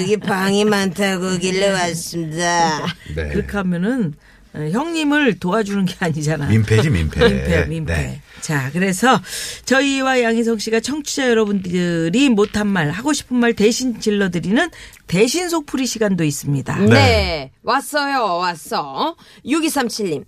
여기 0.00 0.16
방이 0.16 0.64
많다고 0.64 1.36
길래 1.36 1.70
왔습니다. 1.70 2.86
네. 3.14 3.28
그렇게 3.28 3.52
하면은 3.58 4.14
어, 4.14 4.37
형님을 4.54 5.38
도와주는 5.38 5.84
게 5.84 5.94
아니잖아. 5.98 6.46
민폐지 6.46 6.90
민폐. 6.90 7.20
민폐, 7.28 7.64
민폐. 7.66 7.92
네. 7.94 8.22
자, 8.40 8.70
그래서 8.72 9.20
저희와 9.64 10.22
양희성 10.22 10.58
씨가 10.58 10.80
청취자 10.80 11.28
여러분들이 11.28 12.28
못한 12.28 12.66
말, 12.66 12.90
하고 12.90 13.12
싶은 13.12 13.36
말 13.36 13.54
대신 13.54 14.00
질러드리는 14.00 14.70
대신 15.06 15.48
속풀이 15.48 15.86
시간도 15.86 16.24
있습니다. 16.24 16.78
네. 16.86 17.50
왔어요. 17.62 18.38
왔어. 18.38 19.16
6237님. 19.44 20.24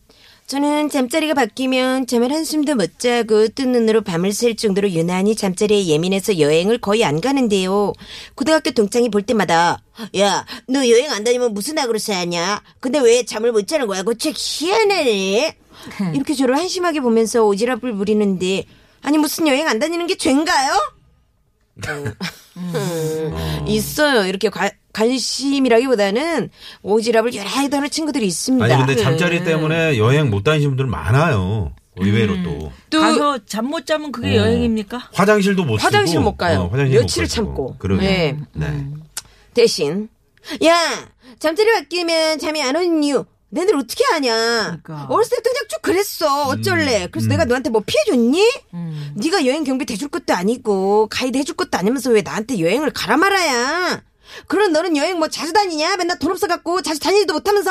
저는 0.54 0.88
잠자리가 0.88 1.35
바뀌면 1.35 2.09
잠을 2.09 2.33
한숨도 2.33 2.75
못 2.75 2.99
자고 2.99 3.47
뜬 3.47 3.71
눈으로 3.71 4.00
밤을 4.00 4.33
샐 4.33 4.57
정도로 4.57 4.90
유난히 4.90 5.37
잠자리에 5.37 5.87
예민해서 5.87 6.40
여행을 6.40 6.78
거의 6.78 7.04
안 7.04 7.21
가는데요. 7.21 7.92
고등학교 8.35 8.73
동창이 8.73 9.11
볼 9.11 9.23
때마다 9.23 9.80
야, 10.19 10.45
너 10.66 10.80
여행 10.88 11.09
안 11.12 11.23
다니면 11.23 11.54
무슨 11.54 11.78
악으로 11.78 12.00
사냐? 12.00 12.64
근데 12.80 12.99
왜 12.99 13.23
잠을 13.23 13.52
못 13.52 13.69
자는 13.69 13.87
거야? 13.87 14.00
그거 14.02 14.14
책 14.14 14.35
희한하네. 14.37 15.57
이렇게 16.16 16.35
저를 16.35 16.57
한심하게 16.57 16.99
보면서 16.99 17.42
오지랖을 17.45 17.97
부리는데 17.97 18.64
아니 19.02 19.19
무슨 19.19 19.47
여행 19.47 19.69
안 19.69 19.78
다니는 19.78 20.09
게 20.09 20.16
죄인가요? 20.16 20.73
음, 21.87 22.12
있어요. 23.69 24.26
이렇게 24.26 24.49
관- 24.49 24.73
관심이라기보다는 24.92 26.50
오지랖을 26.82 27.35
여러 27.35 27.49
하던 27.49 27.90
친구들이 27.90 28.26
있습니다. 28.26 28.64
아니 28.64 28.76
근데 28.76 28.97
잠자리 29.00 29.44
때문에 29.44 29.99
여행 29.99 30.30
못 30.30 30.42
다니시는 30.44 30.76
분들 30.76 30.87
많아요. 30.87 31.73
의외로 31.97 32.42
또 32.42 32.73
또 32.88 33.00
가서 33.00 33.38
잠 33.47 33.66
못 33.66 33.87
자면 33.87 34.11
그게 34.11 34.30
어. 34.38 34.42
여행입니까? 34.42 35.11
화장실도 35.12 35.64
못 35.64 35.82
화장실 35.82 36.14
쓰고, 36.14 36.23
못 36.25 36.37
가요. 36.37 36.62
어, 36.62 36.68
화장실 36.68 36.94
못 36.97 37.00
며칠을 37.02 37.25
가시고. 37.26 37.44
참고. 37.47 37.76
그러게. 37.78 38.06
네. 38.06 38.38
네. 38.52 38.87
대신 39.54 40.09
야 40.64 40.76
잠자리 41.38 41.70
바뀌면 41.73 42.38
잠이 42.38 42.62
안 42.62 42.75
오는 42.76 43.02
이유 43.04 43.25
내들 43.50 43.76
어떻게 43.76 44.04
아냐 44.14 44.78
그러니까. 44.82 45.06
어렸을 45.11 45.30
때부터 45.37 45.50
그냥 45.50 45.64
쭉 45.68 45.82
그랬어 45.82 46.47
어쩔래 46.49 47.09
그래서 47.11 47.28
내가 47.28 47.44
너한테 47.44 47.68
뭐 47.70 47.82
피해줬니 47.85 48.40
네가 49.16 49.44
여행 49.47 49.64
경비 49.64 49.85
대줄 49.87 50.09
것도 50.09 50.32
아니고 50.35 51.09
가이드 51.11 51.37
해줄 51.37 51.56
것도 51.56 51.76
아니면서 51.76 52.11
왜 52.11 52.23
나한테 52.23 52.61
여행을 52.61 52.90
가라 52.92 53.16
말아야 53.16 54.02
그럼 54.47 54.73
너는 54.73 54.97
여행 54.97 55.19
뭐 55.19 55.29
자주 55.29 55.53
다니냐 55.53 55.97
맨날 55.97 56.19
돈 56.19 56.33
없어갖고 56.33 56.83
자주 56.83 57.01
다니지도 57.01 57.33
못하면서 57.35 57.71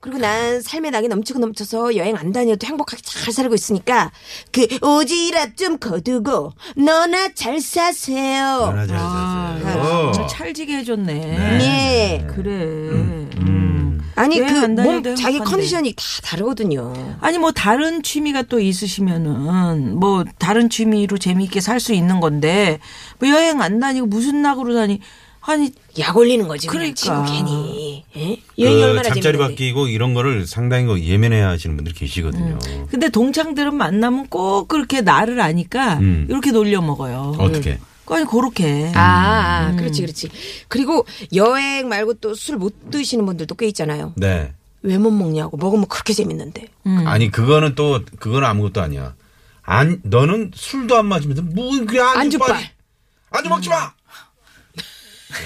그리고 0.00 0.18
난 0.18 0.60
삶의 0.60 0.90
낙이 0.92 1.08
넘치고 1.08 1.38
넘쳐서 1.40 1.96
여행 1.96 2.16
안 2.16 2.30
다녀도 2.30 2.64
행복하게 2.66 3.02
잘 3.02 3.32
살고 3.32 3.54
있으니까 3.54 4.12
그 4.52 4.66
오지랖 4.66 5.56
좀 5.56 5.78
거두고 5.78 6.52
너나 6.76 7.32
잘 7.34 7.60
사세요 7.60 8.58
너나 8.60 8.86
잘 8.86 8.96
아, 9.00 9.58
사세요. 9.62 10.12
오늘 10.14 10.28
찰지게 10.28 10.76
해줬네. 10.78 11.12
네. 11.58 12.26
그래. 12.34 12.52
음. 12.52 14.00
아니 14.14 14.38
여행 14.38 14.56
안그몸 14.78 15.14
자기. 15.16 15.38
컨디션이 15.40 15.94
다 15.94 16.02
다르거든요. 16.22 17.16
아니 17.20 17.38
뭐 17.38 17.52
다른 17.52 18.02
취미가 18.02 18.42
또 18.42 18.60
있으시면은 18.60 19.96
뭐 19.98 20.24
다른 20.38 20.70
취미로 20.70 21.18
재미있게 21.18 21.60
살 21.60 21.80
수 21.80 21.92
있는 21.92 22.20
건데 22.20 22.78
뭐 23.18 23.28
여행 23.28 23.60
안 23.60 23.78
다니고 23.80 24.06
무슨 24.06 24.40
낙으로 24.40 24.74
다니 24.74 25.00
아니 25.48 25.72
약 25.98 26.16
올리는 26.16 26.46
거지. 26.48 26.66
그냥 26.66 26.92
그러니까. 26.94 27.24
지금 27.24 27.24
괜히. 27.46 28.04
예? 28.16 28.40
여행이 28.58 28.80
그 28.80 28.84
얼마나 28.84 29.02
잠자리 29.04 29.22
재밌는데. 29.22 29.54
바뀌고 29.54 29.88
이런 29.88 30.12
거를 30.14 30.46
상당히 30.46 30.86
그 30.86 31.00
예민해 31.00 31.40
하시는 31.40 31.76
분들 31.76 31.92
계시거든요. 31.94 32.58
근데 32.90 33.08
동창들은 33.08 33.74
만나면 33.76 34.26
꼭 34.28 34.66
그렇게 34.68 35.00
나를 35.02 35.40
아니까 35.40 35.98
음. 35.98 36.26
이렇게 36.28 36.50
놀려 36.50 36.80
먹어요. 36.82 37.36
어떻게? 37.38 37.78
아니 38.08 38.24
그렇게. 38.24 38.92
아, 38.94 39.70
아, 39.72 39.76
그렇지, 39.76 40.02
그렇지. 40.02 40.28
그리고 40.68 41.06
여행 41.34 41.88
말고 41.88 42.14
또 42.14 42.30
술 42.32 42.56
못 42.58 42.90
드시는 42.90 43.24
분들도 43.26 43.54
꽤 43.56 43.66
있잖아요. 43.68 44.12
네. 44.16 44.52
왜 44.82 44.98
못 44.98 45.10
먹냐고. 45.10 45.56
먹으면 45.56 45.86
그렇게 45.88 46.12
재밌는데. 46.12 46.66
아니 47.06 47.30
그거는 47.30 47.74
또 47.74 48.00
그거는 48.20 48.46
아무것도 48.48 48.80
아니야. 48.80 49.14
안 49.62 50.00
너는 50.04 50.52
술도 50.54 50.96
안 50.96 51.06
마시면서 51.06 51.42
뭐 51.42 51.72
안주 51.76 52.00
안주빨. 52.00 52.70
안주 53.30 53.48
먹지 53.48 53.68
마. 53.68 53.92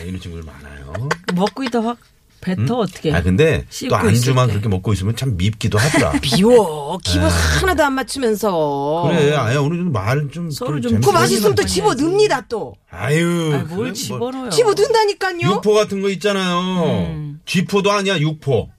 네, 0.02 0.08
이런 0.08 0.20
친구들 0.20 0.44
많아요. 0.44 0.92
먹고 1.34 1.62
있다 1.64 1.80
확 1.80 1.98
뱉어 2.40 2.78
어떻게. 2.78 3.12
아 3.12 3.22
근데 3.22 3.66
또 3.88 3.96
안주만. 3.96 4.48
그렇게 4.48 4.68
먹고 4.68 4.94
있으면 4.94 5.14
참 5.14 5.36
밉기도 5.36 5.76
하더라. 5.78 6.12
비워. 6.22 6.98
기분 7.04 7.28
하나도 7.28 7.84
안 7.84 7.92
맞추면서. 7.94 9.08
그래, 9.08 9.34
아예 9.34 9.56
어느 9.56 9.74
정도 9.76 9.90
말을 9.90 10.30
좀 10.30 10.50
서로 10.50 10.80
좀 10.80 10.94
그거 10.94 11.12
맛있으면 11.12 11.54
또. 11.54 11.64
집어 11.64 11.92
넣습니다, 11.92 12.46
또. 12.48 12.74
아유, 12.90 13.50
그래, 13.50 13.62
뭘뭐 13.74 13.92
집어넣어요. 13.92 14.50
집어 14.50 14.72
넣는다니까요. 14.72 15.56
육포 15.56 15.74
같은 15.74 16.00
거 16.00 16.08
있잖아요. 16.10 17.10
음. 17.10 17.40
쥐포도 17.44 17.90
아니야 17.90 18.18
육포. 18.18 18.70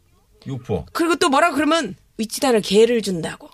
육포. 0.48 0.88
그리고 0.92 1.16
또 1.18 1.30
뭐라 1.30 1.52
그러면 1.52 1.96
위치단을 2.18 2.62
개를 2.62 3.04
준다고. 3.04 3.48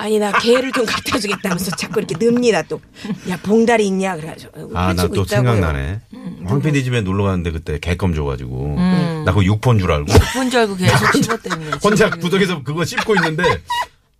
아니 0.00 0.18
나 0.20 0.30
개를 0.38 0.70
좀 0.70 0.86
갖다 0.86 1.18
주겠다면서 1.18 1.72
자꾸 1.76 1.98
이렇게 2.00 2.14
넣습니다 2.14 2.62
또. 2.62 2.80
야 3.28 3.36
봉다리 3.42 3.86
있냐 3.88 4.14
그래가지고. 4.16 4.70
아, 4.74 4.94
나 4.94 5.08
그러시고 5.08 5.14
또. 5.14 5.24
생각나네. 5.24 6.00
음, 6.14 6.44
황 6.46 6.62
PD 6.62 6.84
집에 6.84 7.00
놀러 7.00 7.24
갔는데 7.24 7.50
그때 7.50 7.78
개껌 7.80 8.14
줘가지고. 8.14 8.76
나 8.76 9.24
그거 9.32 9.42
육포인 9.44 9.80
줄 9.80 9.90
알고. 9.90 10.06
본줄 10.34 10.60
알고 10.60 10.76
계속 10.78 11.12
씹었다는 11.14 11.70
거지. 11.72 11.86
혼자 11.88 12.10
구석에서 12.10 12.62
그거 12.62 12.84
씹고 12.84 13.16
있는데. 13.16 13.42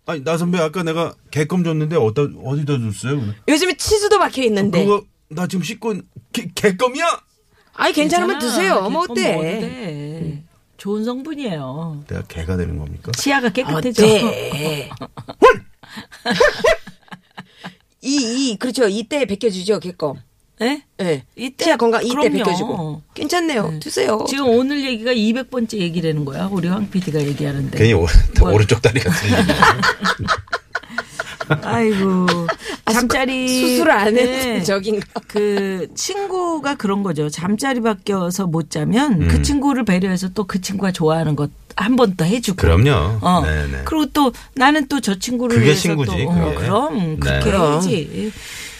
아니, 0.05 0.21
나 0.23 0.37
선배 0.37 0.59
아까 0.59 0.83
내가 0.83 1.13
개껌 1.31 1.63
줬는데 1.63 1.95
어디다, 1.95 2.23
어디다 2.43 2.73
줬어요? 2.79 3.21
요즘에 3.47 3.77
치즈도 3.77 4.19
박혀 4.19 4.43
있는데. 4.43 4.83
그거 4.83 5.03
나 5.29 5.47
지금 5.47 5.63
씹고, 5.63 5.93
개, 6.33 6.47
개껌이야? 6.55 7.05
아니 7.75 7.93
괜찮으면 7.93 8.39
괜찮아. 8.39 8.51
드세요. 8.53 8.89
뭐 8.89 9.05
개껌 9.05 9.39
어때? 9.39 10.43
좋은 10.79 11.03
성분이에요. 11.03 12.05
내가 12.07 12.21
개가 12.23 12.57
되는 12.57 12.77
겁니까? 12.79 13.11
치아가 13.17 13.49
깨끗해져. 13.49 14.05
어때? 14.07 14.89
이, 18.01 18.15
이, 18.51 18.57
그렇죠. 18.57 18.87
이때 18.87 19.25
벗겨주죠, 19.25 19.79
개껌. 19.81 20.15
네? 20.59 20.83
예. 21.01 21.23
이때 21.35 21.65
치아 21.65 21.77
건강 21.77 22.03
이때 22.03 22.13
그럼요. 22.15 22.37
벗겨주고. 22.43 23.01
괜찮네요. 23.13 23.79
드세요. 23.81 24.25
지금 24.27 24.47
오늘 24.49 24.83
얘기가 24.85 25.11
200번째 25.13 25.77
얘기라는 25.77 26.25
거야. 26.25 26.47
우리 26.51 26.67
황 26.69 26.89
PD가 26.89 27.21
얘기하는데. 27.21 27.77
괜히 27.77 27.93
오, 27.93 28.05
뭘. 28.39 28.53
오른쪽 28.53 28.81
다리가 28.81 29.09
들리네. 29.11 29.53
아이고. 31.63 32.25
잠자리. 32.93 33.47
수술 33.47 33.91
안 33.91 34.13
네. 34.13 34.23
했던 34.23 34.63
적인가. 34.63 35.07
그 35.27 35.87
친구가 35.95 36.75
그런 36.75 37.03
거죠. 37.03 37.29
잠자리 37.29 37.81
바뀌어서 37.81 38.47
못 38.47 38.69
자면 38.69 39.27
그 39.27 39.41
친구를 39.41 39.85
배려해서 39.85 40.29
또 40.29 40.43
그 40.45 40.61
친구가 40.61 40.91
좋아하는 40.91 41.35
것 41.35 41.49
한 41.75 41.95
번 41.95 42.15
더 42.17 42.25
해주고. 42.25 42.57
그럼요. 42.57 43.19
어. 43.21 43.41
네네. 43.41 43.83
그리고 43.85 44.05
또 44.07 44.33
나는 44.55 44.87
또 44.87 44.99
저 44.99 45.17
친구를 45.17 45.55
그게 45.55 45.67
위해서 45.67 45.81
친구지, 45.83 46.11
또 46.25 46.29
어, 46.29 46.35
그게. 46.35 46.55
그럼 46.55 47.19
그렇게 47.19 47.51
네. 47.51 47.57
해야지. 47.57 48.31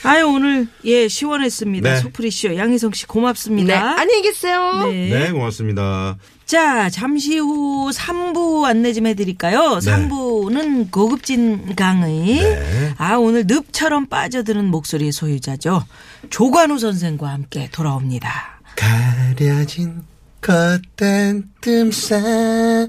아유 0.03 0.27
오늘 0.27 0.67
예 0.85 1.07
시원했습니다. 1.07 1.89
네. 1.93 1.99
소프리 1.99 2.31
쇼 2.31 2.55
양희성 2.55 2.91
씨 2.93 3.03
네. 3.03 3.07
고맙습니다. 3.07 3.99
안녕히 3.99 4.21
계세요. 4.21 4.85
네. 4.89 5.09
네, 5.09 5.31
고맙습니다. 5.31 6.17
자, 6.49 6.89
잠시 6.89 7.37
후 7.37 7.91
3부 7.93 8.63
안내 8.63 8.91
좀 8.91 9.05
해드릴까요? 9.05 9.81
네. 9.81 9.91
3부는 9.91 10.89
고급진 10.89 11.75
강의. 11.75 12.41
네. 12.41 12.93
아, 12.97 13.17
오늘 13.17 13.43
늪처럼 13.45 14.07
빠져드는 14.07 14.65
목소리의 14.65 15.11
소유자죠. 15.11 15.85
조관우 16.31 16.79
선생과 16.79 17.29
함께 17.29 17.69
돌아옵니다. 17.71 18.61
가려진 18.75 20.01
겉단 20.41 21.51
틈 21.61 21.91
사이로 21.91 22.87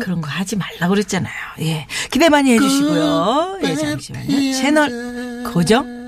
그런 0.00 0.20
거 0.20 0.28
하지 0.28 0.56
말라고 0.56 0.94
그랬잖아요. 0.94 1.34
예. 1.60 1.86
기대 2.10 2.28
많이 2.28 2.50
해주시고요. 2.54 3.60
예, 3.62 3.76
잠시만요. 3.76 4.52
채널 4.54 5.44
고정 5.52 6.01